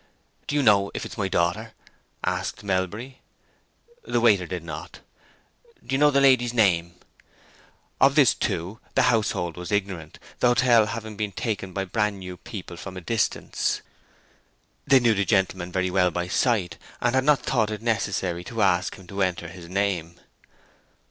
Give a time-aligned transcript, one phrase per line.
[0.47, 1.73] "Do you know if it is my daughter?"
[2.23, 3.19] asked Melbury.
[4.03, 5.01] The waiter did not.
[5.85, 6.95] "Do you know the lady's name?"
[7.99, 12.37] Of this, too, the household was ignorant, the hotel having been taken by brand new
[12.37, 13.83] people from a distance.
[14.87, 18.63] They knew the gentleman very well by sight, and had not thought it necessary to
[18.63, 20.19] ask him to enter his name.